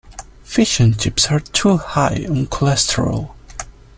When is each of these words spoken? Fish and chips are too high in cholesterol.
Fish 0.43 0.79
and 0.79 0.99
chips 0.99 1.27
are 1.27 1.39
too 1.39 1.77
high 1.77 2.15
in 2.15 2.47
cholesterol. 2.47 3.35